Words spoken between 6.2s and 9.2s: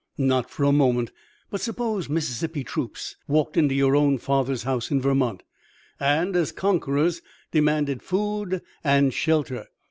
as conquerors, demanded food and